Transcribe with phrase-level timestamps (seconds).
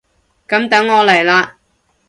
[0.47, 1.51] 噉等我嚟喇！